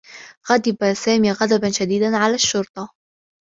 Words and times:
غضب 0.49 0.93
سامي 0.93 1.31
غضبا 1.31 1.71
شديدا 1.71 2.17
على 2.17 2.33
الشّرطة. 2.35 2.93